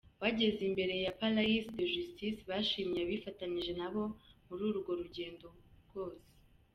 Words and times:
Bageze 0.21 0.61
imbere 0.69 0.93
ya 1.05 1.11
Palais 1.19 1.63
de 1.77 1.83
Justice, 1.93 2.39
bashimiye 2.49 3.01
abifitanije 3.05 3.71
nabo 3.79 4.03
muri 4.47 4.63
urwo 4.69 4.91
rugendo 5.01 5.47
bose. 5.93 6.27